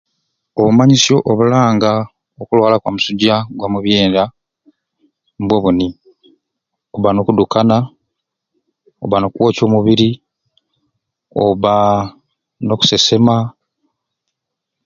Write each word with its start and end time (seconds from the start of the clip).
Obumanyisyo 0.59 1.17
obulanga 1.31 1.91
okulwala 2.41 2.75
kwamusujja 2.81 3.35
gwa 3.57 3.67
mubyenda 3.73 4.23
mbwo 5.41 5.57
buni, 5.63 5.87
okubba 6.85 7.09
nokudukana, 7.13 7.77
oba 9.03 9.17
nokwokya 9.19 9.61
omubiri, 9.67 10.09
obba 11.43 11.73
nokusesema. 12.65 13.37